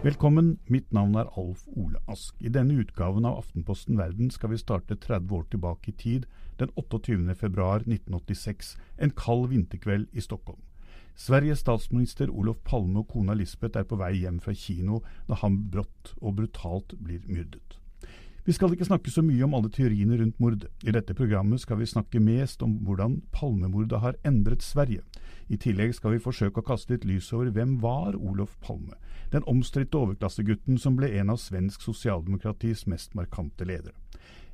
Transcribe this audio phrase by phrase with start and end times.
[0.00, 2.32] Velkommen, mitt navn er Alf Ole Ask.
[2.40, 6.24] I denne utgaven av Aftenposten Verden skal vi starte 30 år tilbake i tid,
[6.56, 7.18] den 28.
[7.28, 10.62] 1986, en kald vinterkveld i Stockholm.
[11.14, 15.66] Sveriges statsminister Olof Palme og kona Lisbeth er på vei hjem fra kino da han
[15.68, 17.79] brått og brutalt blir myrdet.
[18.44, 20.70] Vi skal ikke snakke så mye om alle teoriene rundt mordet.
[20.80, 25.02] I dette programmet skal vi snakke mest om hvordan Palmemordet har endret Sverige.
[25.52, 28.96] I tillegg skal vi forsøke å kaste litt lys over hvem var Olof Palme,
[29.34, 33.92] den omstridte overklassegutten som ble en av svensk sosialdemokratis mest markante ledere.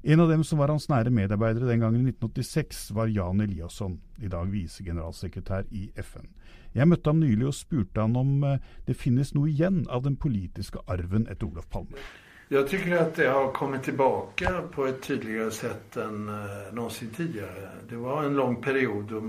[0.02, 4.00] En av dem som var hans nære medarbeidere den gangen i 1986, var Jan Eliasson,
[4.18, 6.26] i dag visegeneralsekretær i FN.
[6.74, 10.18] Jeg møtte ham nylig og spurte han om eh, det finnes noe igjen av den
[10.18, 12.02] politiske arven etter Olof Palme.
[12.48, 17.70] Jag tycker att det har kommit tillbaka på ett tydligare sätt än eh, någonsin tidigare.
[17.88, 19.20] Det var en lång period då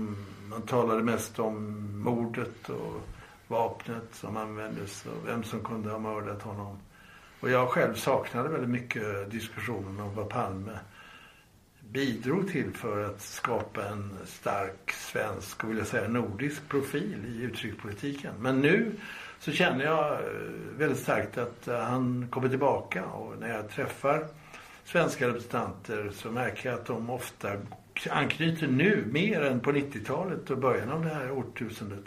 [0.48, 3.00] man talade mest om mordet och
[3.48, 6.78] vapnet som användes och vem som kunde ha mördat honom.
[7.40, 10.78] Och jag själv saknade väldigt mycket diskussionen om vad Palme
[11.80, 17.42] bidrog till för att skapa en stark svensk och vill jag säga nordisk profil i
[17.42, 18.34] utrikespolitiken.
[18.38, 18.92] Men nu
[19.40, 20.18] så känner jag eh,
[20.76, 24.26] väldigt starkt att eh, han kommer tillbaka och när jag träffar
[24.84, 27.52] svenska representanter så märker jag att de ofta
[28.10, 32.04] anknyter nu mer än på 90-talet och början av det här årtusendet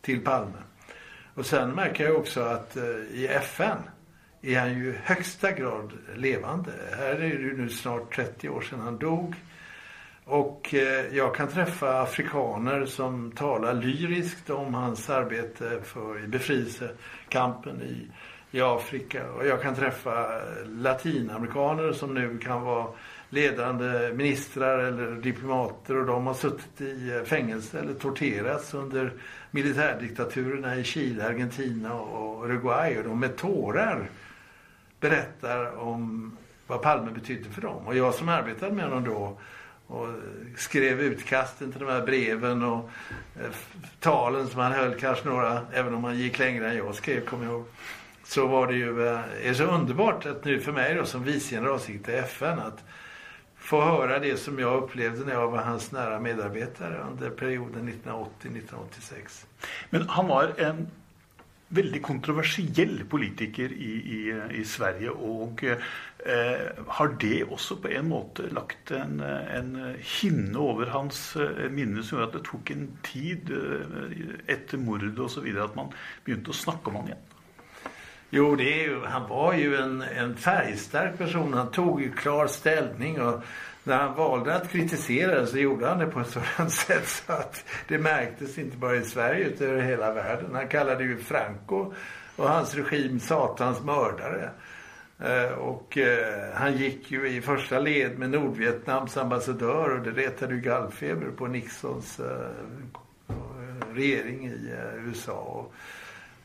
[0.00, 0.58] till Palme.
[1.34, 3.78] Och sen märker jag också att eh, i FN
[4.42, 6.70] är han ju i högsta grad levande.
[6.98, 9.34] Här är det nu snart 30 år sedan han dog.
[10.30, 18.08] Och eh, jag kan träffa afrikaner som talar lyriskt om hans arbete för befrielsekampen i,
[18.56, 19.30] i Afrika.
[19.30, 22.86] Och jag kan träffa eh, latinamerikaner som nu kan vara
[23.30, 29.12] ledande ministrar eller diplomater och de har suttit i eh, fängelse eller torterats under
[29.50, 34.10] militärdiktaturerna i Chile, Argentina och Uruguay och de med tårar
[35.00, 36.32] berättar om
[36.66, 37.86] vad Palme betydde för dem.
[37.86, 39.38] Och jag som arbetade med honom då
[39.88, 40.14] och eh,
[40.56, 42.90] skrev utkasten till de här breven och
[43.40, 43.50] eh,
[44.00, 47.44] talen som han höll, kanske några, även om han gick längre än jag skrev, kommer
[47.44, 47.64] jag ihåg.
[48.24, 51.54] Så var det ju eh, är så underbart att nu för mig då som vice
[51.54, 52.84] generalsekreterare i FN att
[53.56, 59.44] få höra det som jag upplevde när jag var hans nära medarbetare under perioden 1980-1986.
[59.90, 60.88] Men han var en
[61.68, 68.42] väldigt kontroversiell politiker i, i, i Sverige och eh, har det också på en måte
[68.42, 73.50] lagt en, en hinne över hans eh, minne som gjorde att det tog en tid
[73.50, 75.92] eh, efter mordet och så vidare att man
[76.24, 77.18] började snacka om honom igen?
[78.30, 81.52] Jo, det är ju, han var ju en, en färgstark person.
[81.52, 83.42] Han tog ju klar ställning och
[83.88, 87.64] när han valde att kritisera så gjorde han det på ett sådant sätt så att
[87.88, 90.54] det märktes inte bara i Sverige utan över hela världen.
[90.54, 91.92] Han kallade ju Franco
[92.36, 94.50] och hans regim satans mördare.
[95.20, 100.54] Eh, och eh, han gick ju i första led med Nordvietnams ambassadör och det retade
[100.54, 102.50] ju gallfeber på Nixons eh,
[103.92, 104.72] regering i
[105.06, 105.66] USA.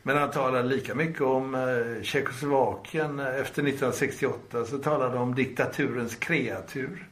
[0.02, 1.56] Men han talade lika mycket om
[2.02, 7.08] Tjeckoslovakien efter 1968 så talade han om diktaturens kreatur.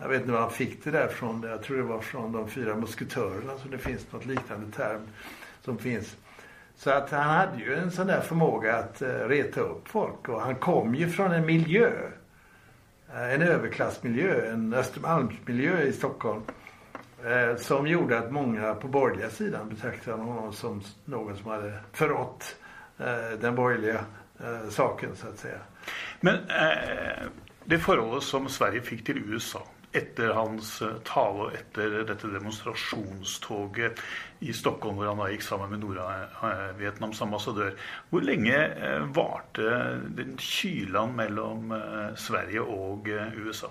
[0.00, 1.42] Jag vet inte var han fick det där från.
[1.42, 3.52] Jag tror det var från de fyra musketörerna.
[3.62, 5.00] Så det finns något liknande term
[5.64, 6.16] som finns.
[6.76, 10.28] Så att han hade ju en sån där förmåga att eh, reta upp folk.
[10.28, 11.90] Och han kom ju från en miljö.
[13.14, 14.52] Eh, en överklassmiljö.
[14.52, 16.42] En Östermalmsmiljö i Stockholm.
[17.24, 22.56] Eh, som gjorde att många på borgerliga sidan betraktade honom som någon som hade förrått
[23.40, 24.04] den borgerliga
[24.68, 25.58] saken så att säga.
[26.20, 26.36] Men
[27.64, 34.00] det förhållandet som Sverige fick till USA efter hans tal tale och efter detta demonstrationståget
[34.38, 37.74] i Stockholm där han gick samman med Nordvietnams ambassadör.
[38.10, 43.70] Hur länge eh, varte den kylan mellan eh, Sverige och eh, USA?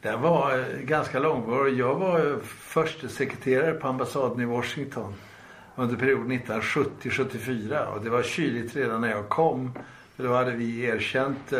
[0.00, 1.78] Den var ganska långvarig.
[1.78, 5.14] Jag var förste sekreterare på ambassaden i Washington
[5.76, 9.72] under perioden 1970-74 och det var kyligt redan när jag kom.
[10.16, 11.52] För då hade vi erkänt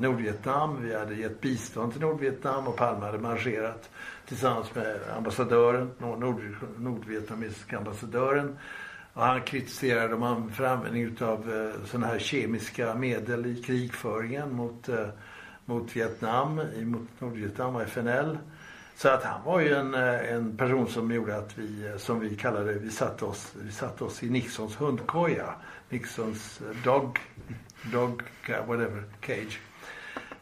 [0.00, 0.82] Nordvietnam.
[0.82, 3.90] Vi hade gett bistånd till Nordvietnam och Palme hade marscherat
[4.28, 6.42] tillsammans med ambassadören, nord,
[6.78, 8.58] nordvietnamesiska ambassadören.
[9.12, 14.88] Och han kritiserade dem för användning av eh, sådana här kemiska medel i krigföringen mot,
[14.88, 15.08] eh,
[15.64, 18.38] mot Vietnam, mot Nordvietnam och FNL.
[18.96, 22.20] Så att han var ju en, eh, en person som gjorde att vi, eh, som
[22.20, 25.54] vi kallade vi satte oss, vi satte oss i Nixons hundkoja.
[25.88, 27.18] Nixons eh, dog,
[27.92, 28.22] dog,
[28.66, 29.60] whatever, cage.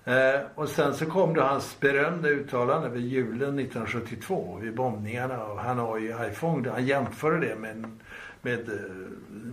[0.04, 5.58] Eh, och sen så kom då hans berömda uttalande vid julen 1972 vid bombningarna av
[5.58, 6.62] Hanoi och Haiphong.
[6.62, 7.98] Där han jämförde det med,
[8.42, 8.68] med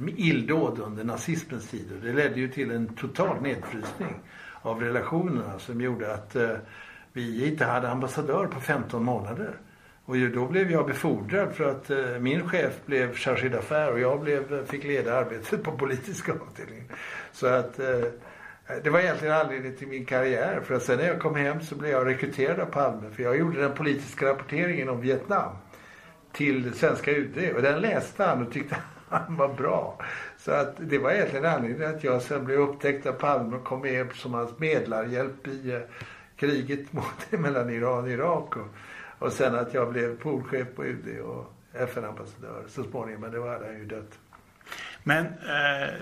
[0.01, 1.91] med illdåd under nazismens tid.
[1.91, 4.15] Och det ledde ju till en total nedfrysning
[4.61, 6.55] av relationerna som gjorde att eh,
[7.13, 9.57] vi inte hade ambassadör på 15 månader.
[10.05, 14.21] Och då blev jag befordrad för att eh, min chef blev chargé d'affaires och jag
[14.21, 16.85] blev, eh, fick leda arbetet på politiska avdelningen.
[17.31, 18.03] Så att eh,
[18.67, 20.61] Eh, det var egentligen anledningen till min karriär.
[20.61, 23.09] För att sen när jag kom hem så blev jag rekryterad av Palme.
[23.11, 25.55] För jag gjorde den politiska rapporteringen om Vietnam
[26.31, 27.55] till svenska UD.
[27.55, 28.77] Och den läste han och tyckte
[29.09, 29.99] han var bra.
[30.37, 33.81] Så att det var egentligen anledningen att jag sen blev upptäckt av Palme och kom
[33.81, 35.81] med som hans medlarhjälp i eh,
[36.35, 38.55] kriget mot, mellan Iran och Irak.
[38.55, 38.67] Och,
[39.19, 43.21] och sen att jag blev polchef på UD och FN-ambassadör så småningom.
[43.21, 44.19] Men då hade han ju dött.
[45.03, 45.93] Men eh,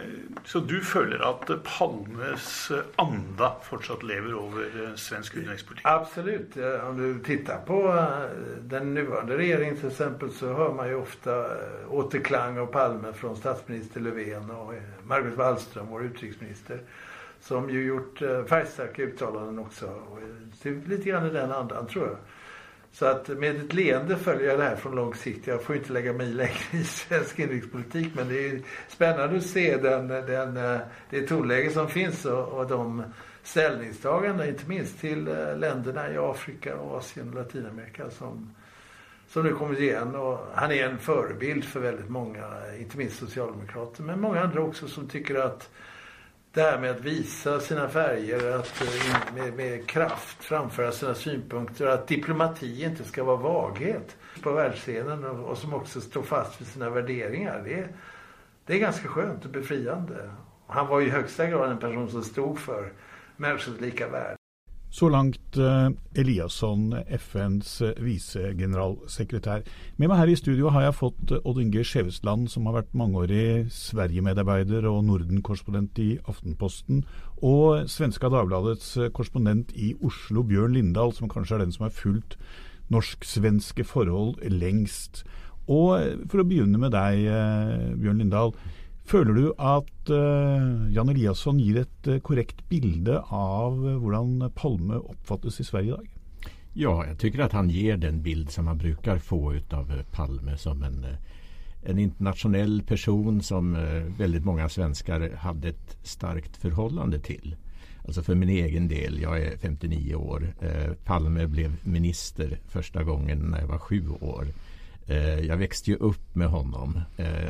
[0.43, 5.85] Så du føler at Palmes eh, anda fortsatt lever över eh, svensk utrikespolitik?
[5.87, 6.57] Absolut.
[6.89, 11.45] Om du tittar på eh, den nuvarande regeringen till exempel så hör man ju ofta
[11.89, 14.73] återklang av Palme från statsminister Löfven och
[15.03, 16.79] Margot Wallström, vår utrikesminister.
[17.41, 18.19] Som ju gjort
[18.49, 20.01] färgstarka uttalanden också.
[20.85, 22.17] Lite grann i den andan tror jag.
[22.91, 25.47] Så att med ett leende följer jag det här från lång sikt.
[25.47, 29.77] Jag får inte lägga mig längre i svensk inrikespolitik men det är spännande att se
[29.77, 33.03] den, den, eh, det tonläge som finns och, och de
[33.43, 38.55] ställningstaganden, inte minst till eh, länderna i Afrika, Asien och Latinamerika som,
[39.27, 40.15] som nu kommer igen.
[40.15, 42.45] Och han är en förebild för väldigt många,
[42.79, 45.69] inte minst socialdemokrater, men många andra också som tycker att
[46.53, 51.85] det här med att visa sina färger, att eh, med, med, kraft framföra sina synpunkter,
[51.87, 56.67] att diplomati inte ska vara vaghet på världsscenen och, och som också står fast vid
[56.67, 57.61] sina värderingar.
[57.65, 57.89] Det,
[58.65, 60.31] det är ganska skönt och befriande.
[60.67, 62.93] Han var i högsta grad en person som stod för
[63.37, 64.38] människors lika värde.
[64.89, 69.61] Så langt eh, Eliasson, FNs eh, vice visegeneralsekretær.
[70.01, 72.95] Med meg her i studio har jeg fått eh, Odd Inge Skjevesland, som har vært
[72.97, 77.03] mangeårig Sverige-medarbeider og Norden-korrespondent i Aftenposten,
[77.45, 82.39] og Svenska Dagbladets korrespondent i Oslo, Bjørn Lindahl, som kanskje er den som har fulgt
[82.89, 85.21] norsk-svenske forhold lengst.
[85.69, 87.29] Og For å begynne med deg,
[88.01, 88.55] Bjørn Lindahl.
[89.09, 94.99] Føler du at uh, Jan Eliasson gir et uh, korrekt bilde av uh, hvordan Palme
[95.01, 96.51] oppfattes i Sverige i dag?
[96.77, 100.83] Ja, jag tycker att han ger den bild som man brukar få av Palme som
[100.83, 101.05] en,
[101.83, 103.73] en internationell person som
[104.17, 107.55] väldigt många svenskar hade ett starkt förhållande till.
[108.05, 110.53] Alltså för min egen del, jag är 59 år.
[111.05, 114.47] Palme blev minister första gången när jag var sju år.
[115.41, 117.01] jag växte ju upp med honom.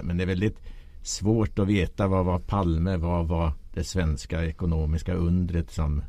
[0.02, 0.60] men det är väldigt
[1.02, 6.02] svårt att veta vad var Palme, vad var det svenska ekonomiska undret som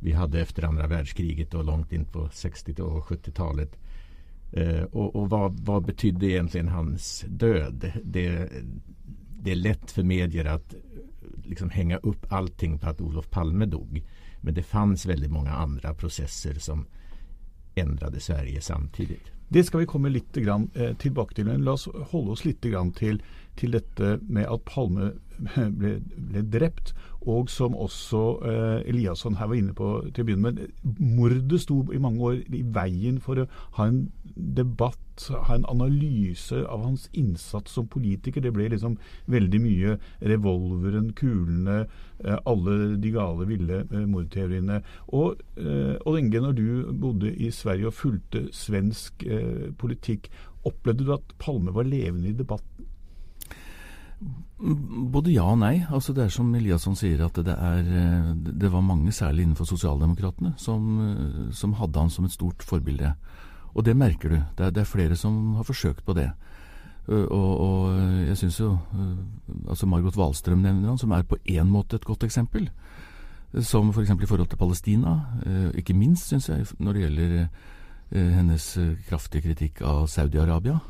[0.00, 3.78] vi hade efter andra världskriget och långt in på 60 och 70-talet.
[4.52, 7.92] Eh, och, och vad, vad betydde egentligen hans död?
[8.04, 8.50] Det,
[9.42, 10.74] det är lätt för medier att
[11.44, 14.02] liksom hänga upp allting på att Olof Palme dog.
[14.40, 16.86] Men det fanns väldigt många andra processer som
[17.76, 19.30] ändrade Sverige samtidigt.
[19.48, 21.44] Det ska vi komma lite grann, eh, tilbake.
[21.44, 23.22] Men låt oss hålla oss lite grann till,
[23.56, 25.10] till detta med att Palme
[25.68, 26.94] blev, blev drept,
[27.26, 30.60] og som også eh, Eliasson her var inne på til å begynne med.
[31.00, 34.04] Mordet sto i mange år i veien for å ha en
[34.36, 38.44] debatt, ha en analyse av hans innsats som politiker.
[38.44, 38.98] Det ble liksom
[39.32, 41.86] veldig mye revolveren, kulene,
[42.22, 44.82] eh, alle de gale, ville eh, mordteoriene.
[45.10, 50.30] Og eh, Odd når du bodde i Sverige og fulgte svensk eh, politikk,
[50.66, 52.92] opplevde du at Palme var levende i debatten?
[54.56, 55.84] Både ja og nei.
[55.92, 59.68] Altså Det er som Eliasson sier, at det, er, eh, det var mange, særlig innenfor
[59.68, 63.12] sosialdemokratene, som, eh, som, hadde han som et stort forbilde.
[63.74, 64.38] Og det merker du.
[64.56, 66.30] Det er, det er flere som har forsøkt på det.
[67.06, 71.68] Og, og jeg syns jo eh, altså Margot Wahlstrøm nevner han, som er på én
[71.68, 72.70] måte et godt eksempel.
[73.60, 74.08] Som f.eks.
[74.16, 75.20] For i forhold til Palestina.
[75.76, 77.48] Ikke minst, syns jeg, når det gjelder
[78.10, 78.66] hennes
[79.08, 80.80] kraftige kritikk av Saudi-Arabia.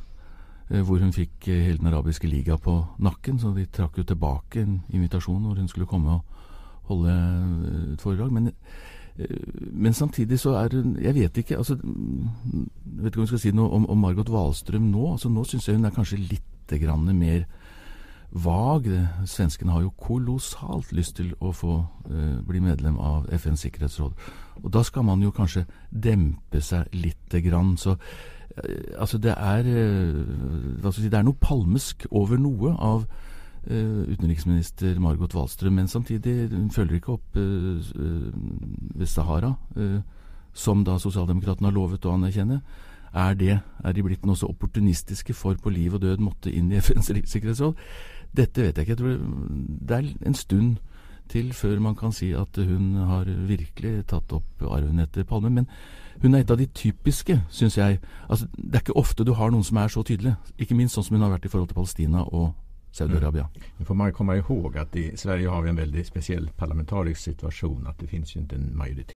[0.70, 4.02] Eh, hvor hun fikk eh, hele Den arabiske liga på nakken, så de trakk jo
[4.02, 6.25] tilbake en invitasjon hvor hun skulle komme og
[6.90, 8.32] holde eh, et foredrag.
[8.32, 8.50] Men,
[9.73, 13.38] men samtidig så er hun Jeg vet ikke altså, Jeg vet ikke om jeg skal
[13.38, 15.12] si noe om, om Margot Wahlström nå.
[15.12, 17.46] altså Nå syns jeg hun er kanskje litt grann mer
[18.30, 18.88] vag.
[19.25, 21.78] Svenskene har jo kolossalt lyst til å få
[22.11, 24.12] eh, bli medlem av FNs sikkerhetsråd.
[24.64, 27.76] Og da skal man jo kanskje dempe seg lite grann.
[27.76, 27.96] Så
[28.98, 33.04] altså det er, eh, si, det er noe palmesk over noe av
[33.68, 35.76] eh, utenriksminister Margot Wallström.
[35.76, 39.54] Men samtidig hun eh, følger ikke opp ved Sahara,
[40.56, 42.62] som da sosialdemokratene har lovet å anerkjenne.
[43.16, 46.72] Er, det, er de blitt noe så opportunistiske for på liv og død måtte inn
[46.72, 47.76] i FNs sikkerhetsråd?
[48.36, 48.92] Dette vet jeg ikke.
[48.92, 49.18] Jeg tror
[49.88, 50.76] det er en stund
[51.28, 55.50] til før man kan si at hun har virkelig tatt opp arven etter Palme.
[55.50, 55.68] Men
[56.23, 58.00] hun er et av de typiske, syns jeg.
[58.28, 60.37] Altså, det er ikke ofte du har noen som er så tydelig.
[60.59, 62.54] Ikke minst sånn som hun har vært i forhold til Palestina og
[62.97, 63.49] Saudiarabia.
[63.54, 63.62] Mm.
[63.78, 67.87] Nu får man komma ihåg att i Sverige har vi en väldigt speciell parlamentarisk situation.
[67.87, 69.15] Att det finns ju inte en majoritet.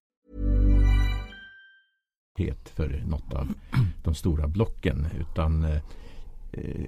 [2.69, 3.53] För något av
[4.03, 5.81] de stora blocken, utan eh,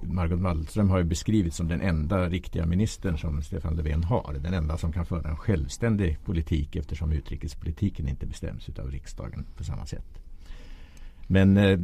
[0.02, 4.36] Margot Wallström har ju beskrivits som den enda riktiga ministern som Stefan Löfven har.
[4.42, 9.64] Den enda som kan föra en självständig politik eftersom utrikespolitiken inte bestäms av riksdagen på
[9.64, 10.18] samma sätt.
[11.26, 11.78] Men eh,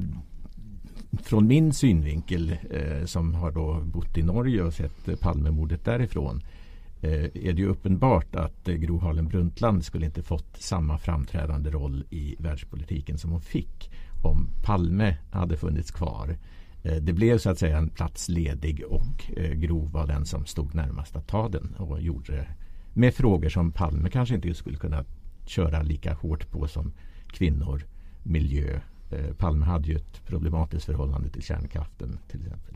[1.23, 6.60] från min synvinkel eh, som har då bott i Norge och sett Palmemordet därifrån eh,
[7.03, 11.71] Eh, är det ju uppenbart att eh, Gro Harlem Brundtland skulle inte fått samma framträdande
[11.71, 13.91] roll i världspolitiken som hon fick
[14.23, 16.37] om Palme hade funnits kvar.
[16.83, 20.47] Eh, det blev så att säga en plats ledig och eh, Gro var den som
[20.47, 22.49] stod närmast att ta den och gjorde det
[22.95, 25.05] med frågor som Palme kanske inte skulle kunna
[25.47, 26.93] köra lika hårt på som
[27.27, 27.85] kvinnor,
[28.23, 28.81] miljö.
[29.11, 32.75] Eh, Palme hade ju ett problematiskt förhållande till kärnkraften till exempel.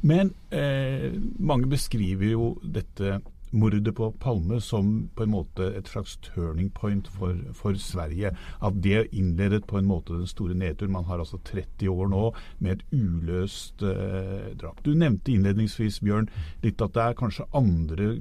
[0.00, 3.20] Men eh, många beskriver ju detta
[3.52, 8.32] mordet på Palme som på en måte et slags turning point for, for, Sverige.
[8.64, 10.88] At det innledet på en måte den store nedtur.
[10.88, 12.22] Man har altså 30 år nå
[12.58, 14.80] med et uløst eh, drap.
[14.84, 16.30] Du nevnte innledningsvis, Bjørn,
[16.64, 18.14] litt at det er kanskje andre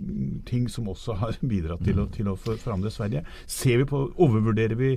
[0.49, 3.25] ting som også har bidratt til å, til å forandre Sverige.
[3.47, 4.95] Ser vi på, Overvurderer vi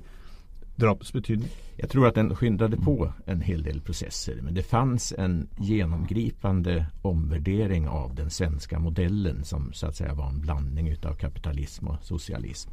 [0.77, 1.49] drapets betydning?
[1.77, 4.39] Jag tror att den skyndade på en hel del processer.
[4.43, 10.29] Men det fanns en genomgripande omvärdering av den svenska modellen som så att säga var
[10.29, 12.71] en blandning av kapitalism och socialism.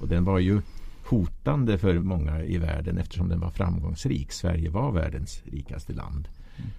[0.00, 0.60] Och den var ju
[1.04, 4.32] hotande för många i världen eftersom den var framgångsrik.
[4.32, 6.28] Sverige var världens rikaste land.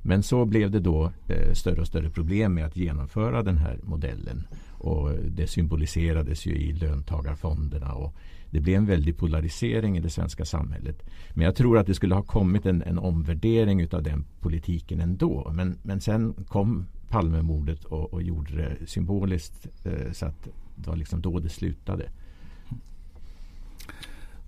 [0.02, 3.80] Men så blev det då eh, större och större problem med att genomföra den här
[3.84, 4.48] modellen.
[4.70, 8.14] Och det symboliserades ju i löntagarfonderna och
[8.52, 11.04] det blev en väldig polarisering i det svenska samhället.
[11.34, 15.52] Men jag tror att det skulle ha kommit en, en omvärdering av den politiken ändå.
[15.54, 20.96] Men, men sen kom Palmemordet och, och gjorde det symboliskt eh, så att det var
[20.96, 22.10] liksom då det slutade.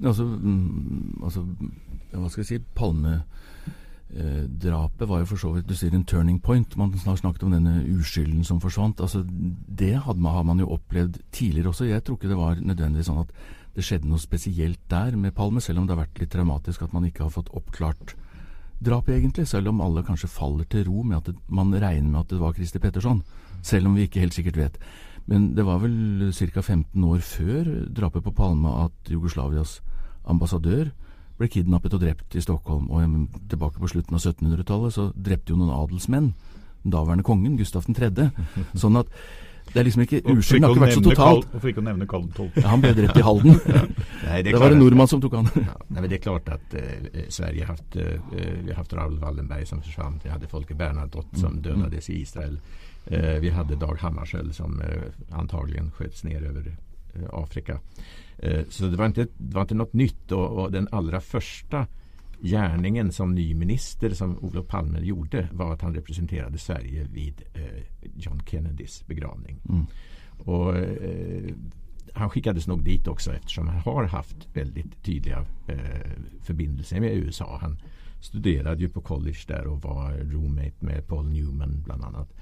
[0.06, 1.48] Alltså, mm, alltså
[2.12, 3.22] vad ska jag säga, Palme
[4.14, 6.76] Eh, drapet var jo for så vidt du sier en turning point.
[6.78, 9.02] Man har snakket om denne uskylden som forsvant.
[9.02, 11.90] Altså, det man, har man jo opplevd tidligere også.
[11.90, 13.34] Jeg tror ikke det var nødvendigvis sånn at
[13.74, 16.94] det skjedde noe spesielt der med Palme, selv om det har vært litt traumatisk at
[16.94, 18.14] man ikke har fått oppklart
[18.84, 19.48] drapet, egentlig.
[19.50, 22.42] Selv om alle kanskje faller til ro med at det, man regner med at det
[22.44, 23.24] var Christer Petterson.
[23.66, 24.78] Selv om vi ikke helt sikkert vet.
[25.26, 26.62] Men det var vel ca.
[26.62, 29.80] 15 år før drapet på Palme at Jugoslavias
[30.30, 30.92] ambassadør
[31.44, 32.90] ble kidnappet og drept i Stockholm.
[32.90, 36.34] Og tilbake på slutten av 1700-tallet så drepte jo noen adelsmenn
[36.84, 38.12] den daværende kongen, Gustav 3.
[38.80, 39.12] Sånn at
[39.74, 41.46] det er liksom ikke Urskylden har ikke vært så totalt.
[41.54, 42.58] Hvorfor ikke å nevne Karl 12?
[42.60, 43.56] Ja, han ble drept i Halden.
[44.28, 45.48] Nej, det, var en nordmann som tok han.
[45.56, 48.20] ja, nej, men det är klart att eh, Sverige haft, eh,
[48.64, 50.20] vi har haft Raoul Wallenberg som försvann.
[50.24, 51.62] Vi hade Folke Bernadotte som Mm.
[51.64, 52.60] dödades i Israel.
[53.06, 56.74] Eh, vi hade Dag Hammarskjöld som eh, antagligen sköts ner över eh,
[57.32, 57.80] Afrika.
[58.38, 61.88] Eh, så det var, inte, det var inte något nytt och, och den allra första
[62.42, 67.84] gärningen som ny minister som Olof Palme gjorde var att han representerade Sverige vid eh,
[68.16, 69.60] John Kennedys begravning.
[69.70, 69.86] Mm.
[70.38, 71.54] Och, eh,
[72.14, 77.58] han skickades nog dit också eftersom han har haft väldigt tydliga eh, förbindelser med USA.
[77.62, 77.78] Han
[78.22, 82.34] studerade ju på college där och var roommate med Paul Newman bland annat.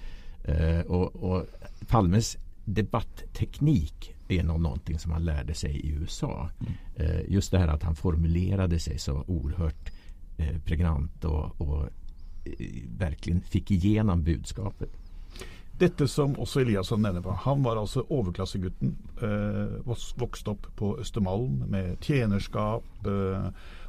[0.43, 1.45] Eh, och, och
[1.87, 6.49] Palmes debattteknik är nog någonting som han lärde sig i USA.
[6.95, 9.91] Eh, just det här att han formulerade sig så oerhört
[10.37, 11.83] eh, pregnant och, och
[12.45, 14.89] eh, verkligen fick igenom budskapet.
[15.81, 17.33] Dette som også Eliasson nevner på.
[17.45, 18.91] Han var altså overklassegutten.
[19.17, 23.47] Eh, vokste opp på Østermalm med tjenerskap eh,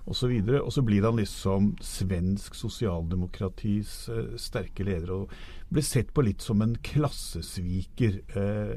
[0.09, 0.33] osv.
[0.63, 5.35] Og så blir han liksom svensk sosialdemokratis eh, sterke leder og
[5.69, 8.23] ble sett på litt som en klassesviker.
[8.41, 8.77] Eh,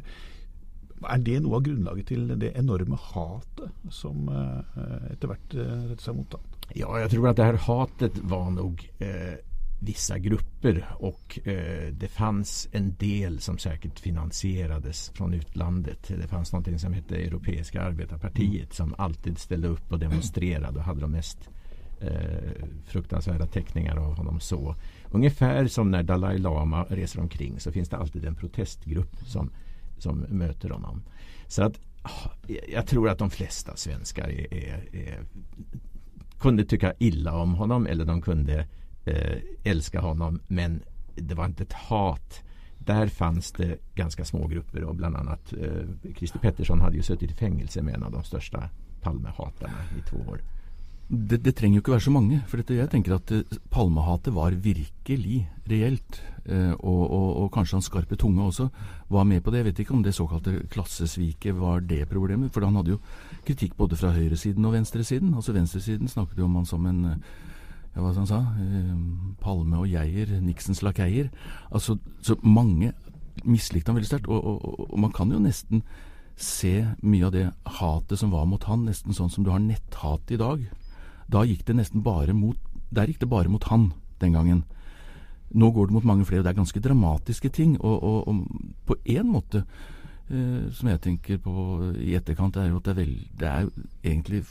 [1.14, 4.84] er det noe av grunnlaget til det enorme hatet som eh,
[5.14, 6.52] etter hvert eh, seg mot ham?
[6.74, 9.38] Ja, jag tror att det här hatet var nog eh,
[9.80, 16.12] vissa grupper och eh, det fanns en del som säkert finansierades från utlandet.
[16.22, 21.02] Det fanns någonting som hette Europeiska arbetarpartiet som alltid ställde upp och demonstrerade och hade
[21.02, 21.50] de mest
[22.02, 24.76] eh, fruktansvärda teckningar av honom så.
[25.12, 29.50] Ungefär som när Dalai Lama reser omkring så finns det alltid en protestgrupp som,
[30.06, 31.02] som möter honom.
[31.48, 32.30] Så att ah,
[32.68, 35.20] jag tror att de flesta svenskar är, är, är
[36.40, 38.68] kunde tycka illa om honom eller de kunde
[39.06, 40.84] eh, älska honom men
[41.16, 42.44] det var inte ett hat.
[42.78, 47.32] Där fanns det ganska små grupper och bland annat eh, Christer Pettersson hade ju suttit
[47.32, 48.70] i fängelse med en av de största
[49.02, 50.42] Palmehatarna i två år.
[51.06, 52.40] Det, det trenger jo ikke være så mange.
[52.50, 56.22] For dette, jeg tenker at eh, Palmehatet var virkelig reelt.
[56.46, 58.70] Eh, og, og, og kanskje hans skarpe tunge også
[59.14, 59.62] var med på det.
[59.62, 62.54] Jeg vet ikke om det såkalte klassesviket var det problemet.
[62.54, 63.02] For han hadde jo
[63.46, 65.36] kritikk både fra høyresiden og venstresiden.
[65.38, 67.04] Altså Venstresiden snakket jo om han som en
[67.96, 68.96] ja, hva han sa, eh,
[69.42, 71.30] Palme og Geir, Nixons lakeier.
[71.72, 72.92] Altså, så mange
[73.46, 74.28] mislikte han veldig sterkt.
[74.28, 75.84] Og, og, og, og man kan jo nesten
[76.36, 77.46] se mye av det
[77.78, 80.66] hatet som var mot han, nesten sånn som du har netthat i dag.
[81.32, 82.58] Da gikk det nesten bare mot
[82.96, 84.64] Der gikk det bare mot han den gangen.
[85.52, 87.76] Nå går det mot mange flere, og det er ganske dramatiske ting.
[87.82, 88.46] Og, og, og
[88.88, 89.66] på én måte,
[90.30, 93.68] eh, som jeg tenker på i etterkant, er jo at det er, vel, det er
[94.06, 94.46] egentlig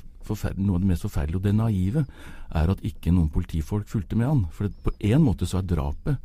[0.58, 2.04] noe av det mest forferdelige og det naive,
[2.52, 4.44] er at ikke noen politifolk fulgte med han.
[4.52, 6.20] For det, på én måte så er drapet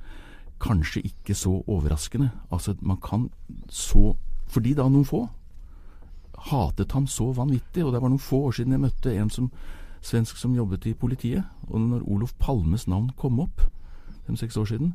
[0.60, 2.30] kanskje ikke så overraskende.
[2.52, 3.30] Altså, man kan
[3.70, 4.16] så
[4.50, 5.28] Fordi da noen få
[6.50, 9.52] hatet ham så vanvittig, og det var noen få år siden jeg møtte en som,
[10.02, 13.62] svensk som jobbet i politiet, og når Olof Palmes navn kom opp,
[14.28, 14.94] fem-seks år siden,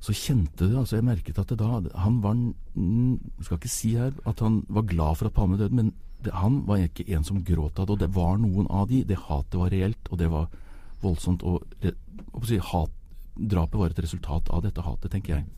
[0.00, 2.38] så kjente du altså jeg merket at det da, han var,
[2.74, 5.92] jeg skal ikke si her at han var glad for at Palme døde, men
[6.24, 9.04] det, han var ikke en som gråt av det, og det var noen av de,
[9.04, 10.48] det hatet var reelt, og det var
[11.04, 11.94] voldsomt, og det,
[12.48, 12.96] si, hat,
[13.36, 15.48] drapet var et resultat av dette hatet, tenker jeg.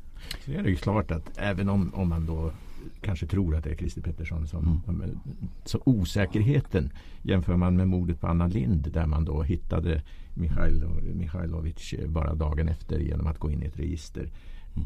[0.44, 2.52] Så är ju klart att även om, om man då
[3.00, 4.82] kanske tror att det är Christer Pettersson som
[5.64, 6.90] så osäkerheten
[7.22, 10.02] jämför man med mordet på Anna Lind där man då hittade
[10.34, 14.28] Mikhail, Mikhailovic bara dagen efter genom att gå in i ett register.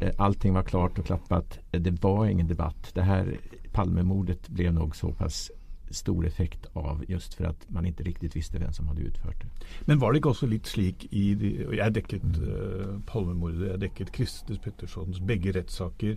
[0.00, 1.58] Eh, Allting var klart och klappat.
[1.70, 2.90] Det var ingen debatt.
[2.94, 3.36] Det här
[3.72, 5.50] Palmemordet blev nog så pass
[5.90, 9.48] stor effekt av just för att man inte riktigt visste vem som hade utfört det.
[9.84, 14.14] Men var det ikke også litt slik i de, Jeg dekket uh, Palmemordet, jeg dekket
[14.16, 16.16] Christer Pettersons begge rettssaker.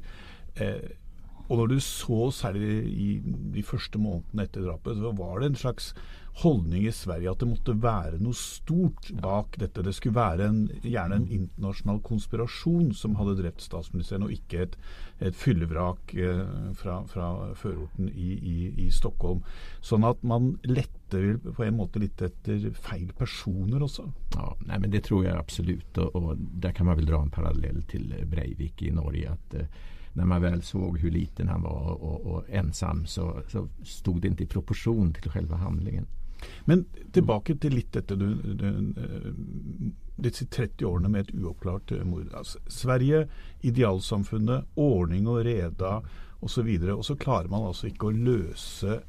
[0.56, 0.90] Eh,
[1.50, 3.10] og når du så særlig i
[3.56, 5.94] de første månedene etter drapet, så var det en slags
[6.40, 9.84] holdning i Sverige at det måtte være noe stort bak dette.
[9.84, 14.78] Det skulle være en, gjerne en internasjonal konspirasjon som hadde drept statsministeren, og ikke et,
[15.26, 16.46] et fyllevrak eh,
[16.80, 19.42] fra, fra førorten i, i, i Stockholm.
[19.82, 24.06] Sånn at man lette vel på en måte litt etter feil personer også.
[24.38, 27.34] Ja, nej, men det tror jag absolut och, och där kan man väl dra en
[27.34, 29.32] parallell till eh, Breivik i Norge.
[29.32, 29.66] Att, eh,
[30.14, 34.28] när man väl såg hur liten han var och, och ensam så, så stod det
[34.28, 36.06] inte i proportion till själva handlingen.
[36.66, 38.94] Men tillbaka till lite du, du, du,
[40.16, 42.34] disse 30 årene med ett uoppklart eh, mord.
[42.34, 43.28] Altså, Sverige,
[43.62, 46.04] idealsamfunnet, ordning och reda
[46.40, 46.90] osv.
[46.98, 49.00] Och så klarar man alltså inte att lösa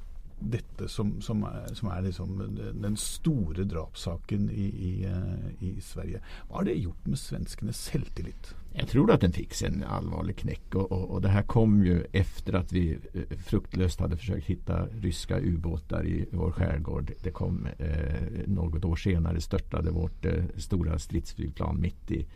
[0.40, 2.38] dette som, som, er, som er liksom
[2.83, 6.22] den store drapssaken i, i, eh, i, Sverige.
[6.48, 8.55] Hva har det gjort med svenskenes selvtillit?
[8.72, 12.05] Jag tror att den fick en allvarlig knäck och, och, och, det här kom ju
[12.12, 17.12] efter att vi eh, fruktlöst hade försökt hitta ryska ubåtar i vår skärgård.
[17.22, 22.26] Det kom eh, något år senare störtade vårt eh, stora stridsflygplan mitt i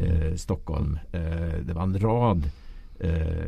[0.00, 0.98] eh, Stockholm.
[1.12, 2.50] Eh, det var en rad
[3.00, 3.44] eh,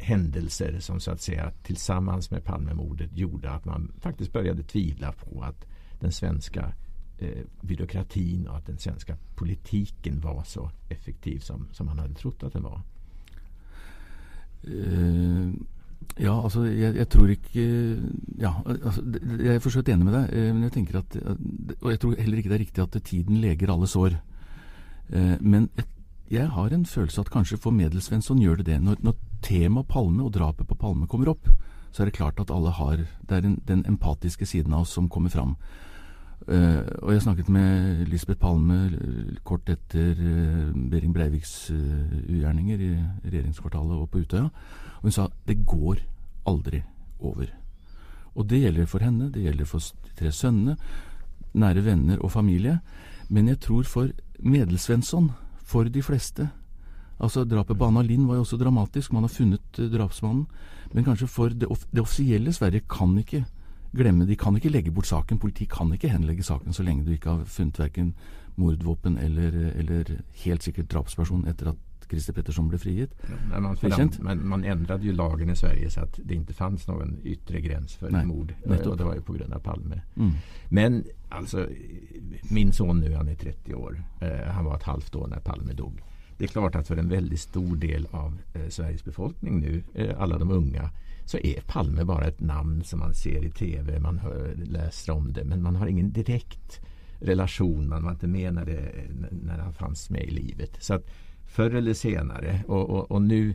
[0.00, 5.42] händelser som så att säga tillsammans med Palmemordet gjorde att man faktiskt började tvivla på
[5.42, 5.66] att
[6.00, 6.72] den svenska
[7.18, 12.42] eh, byråkratin och att den svenska politiken var så effektiv som, som man hade trott
[12.42, 12.82] att den var.
[14.68, 15.52] Uh,
[16.16, 17.60] ja, alltså jag, jag tror inte...
[17.60, 17.98] Eh,
[18.38, 19.02] ja, alltså,
[19.38, 20.48] jeg er for enig med dig.
[20.48, 21.16] Uh, men jeg tenker at
[21.80, 24.16] Och jag tror heller inte det är riktigt att tiden läker alla sår.
[25.14, 25.68] Uh, men
[26.28, 28.80] jag har en känsla att kanske for Medelsvensson gör det det.
[28.80, 31.48] När, när tema Palme og drapet på Palme kommer opp,
[31.90, 34.94] så er det klart at alle har Det er den, den empatiske siden av oss
[34.94, 35.56] som kommer fram.
[36.48, 41.76] Uh, og jeg snakket med Lisbeth Palme eh, kort etter uh, Behring Breiviks uh,
[42.32, 42.88] ugjerninger i
[43.26, 44.48] regjeringskvartalet og på Utøya.
[44.98, 46.00] Og hun sa det går
[46.48, 46.80] aldri
[47.20, 47.52] over.
[48.34, 50.78] Og det gjelder for henne, det gjelder for de tre sønnene,
[51.52, 52.78] nære venner og familie.
[53.28, 55.30] Men jeg tror for Medelsvensson,
[55.62, 56.48] for de fleste
[57.20, 59.12] Altså Drapet på Anna Lind var jo også dramatisk.
[59.12, 60.46] Man har funnet drapsmannen.
[60.92, 63.44] Men kanskje for det, off det offisielle Sverige kan ikke
[63.94, 65.38] glemme De kan ikke legge bort saken.
[65.38, 68.14] Politiet kan ikke henlegge saken så lenge du ikke har funnet verken
[68.60, 70.04] mordvåpen eller, eller
[70.44, 73.12] helt sikkert drapsperson etter at Christer Pettersson ble frigitt.
[73.52, 76.86] Ja, man, fram, men man ändrade ju lagen i Sverige så att det inte fanns
[76.88, 78.54] någon yttre gräns för Nej, mord.
[78.86, 80.02] Och det var ju på grund av Palme.
[80.16, 80.32] Mm.
[80.68, 81.68] Men alltså,
[82.50, 84.02] min son nu, han är 30 år.
[84.20, 86.02] Eh, han var ett halvt år när Palme dog.
[86.40, 90.22] Det är klart att för en väldigt stor del av eh, Sveriges befolkning nu, eh,
[90.22, 90.90] alla de unga,
[91.24, 95.32] så är Palme bara ett namn som man ser i tv, man hör, läser om
[95.32, 96.80] det, men man har ingen direkt
[97.18, 98.92] relation, man var inte med när, det,
[99.30, 100.76] när han fanns med i livet.
[100.80, 101.10] Så att
[101.46, 103.54] förr eller senare, och, och, och nu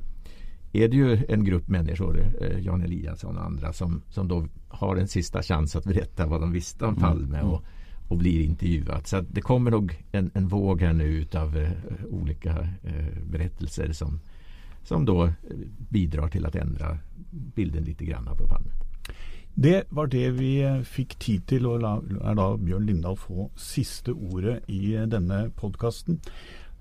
[0.74, 4.96] är det ju en grupp människor, eh, Jan Eliasson och andra, som, som då har
[4.96, 7.02] en sista chans att berätta vad de visste om mm.
[7.02, 7.64] Palme och,
[8.08, 9.08] och blir intervjuat.
[9.08, 11.72] Så det kommer nog en, en våg här nu av eh,
[12.10, 14.20] olika eh, berättelser som,
[14.84, 15.32] som då eh,
[15.90, 16.98] bidrar till att ändra
[17.56, 18.72] bilden lite grann på Palme.
[19.58, 23.52] Det var det vi eh, fick tid till och la, är da Bjørn Lindahl få
[23.56, 26.20] siste ordet i denna denne podkasten.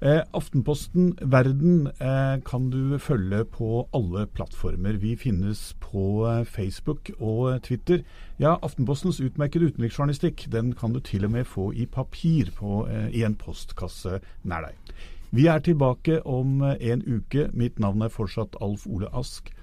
[0.05, 4.99] Eh, Aftenposten Verden eh, kan du følge på alle plattformer.
[5.01, 8.03] Vi finnes på eh, Facebook og eh, Twitter.
[8.39, 13.09] Ja, Aftenpostens utmerkede utenriksjournalistikk den kan du til og med få i papir på, eh,
[13.17, 14.95] i en postkasse nær deg.
[15.33, 17.49] Vi er tilbake om eh, en uke.
[17.57, 19.55] Mitt navn er fortsatt Alf Ole Ask.